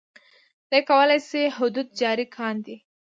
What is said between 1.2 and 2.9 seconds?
شي حدود جاري کاندي.